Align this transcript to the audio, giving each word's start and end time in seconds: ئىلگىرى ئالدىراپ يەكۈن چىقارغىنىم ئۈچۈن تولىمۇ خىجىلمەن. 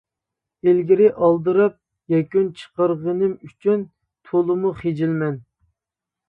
ئىلگىرى 0.69 1.09
ئالدىراپ 1.27 1.75
يەكۈن 2.13 2.47
چىقارغىنىم 2.61 3.37
ئۈچۈن 3.49 3.85
تولىمۇ 4.31 4.73
خىجىلمەن. 4.81 5.39